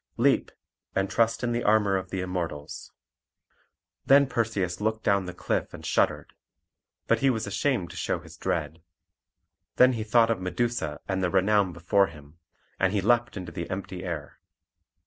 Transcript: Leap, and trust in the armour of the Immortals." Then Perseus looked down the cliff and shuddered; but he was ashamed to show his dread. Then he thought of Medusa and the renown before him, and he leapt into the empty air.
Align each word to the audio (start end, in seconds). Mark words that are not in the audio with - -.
Leap, 0.17 0.49
and 0.95 1.11
trust 1.11 1.43
in 1.43 1.51
the 1.51 1.63
armour 1.63 1.95
of 1.95 2.09
the 2.09 2.21
Immortals." 2.21 2.91
Then 4.03 4.25
Perseus 4.25 4.81
looked 4.81 5.03
down 5.03 5.27
the 5.27 5.31
cliff 5.35 5.75
and 5.75 5.85
shuddered; 5.85 6.33
but 7.05 7.19
he 7.19 7.29
was 7.29 7.45
ashamed 7.45 7.91
to 7.91 7.95
show 7.95 8.17
his 8.17 8.35
dread. 8.35 8.81
Then 9.75 9.93
he 9.93 10.03
thought 10.03 10.31
of 10.31 10.41
Medusa 10.41 10.99
and 11.07 11.23
the 11.23 11.29
renown 11.29 11.71
before 11.71 12.07
him, 12.07 12.39
and 12.79 12.93
he 12.93 12.99
leapt 12.99 13.37
into 13.37 13.51
the 13.51 13.69
empty 13.69 14.03
air. 14.03 14.39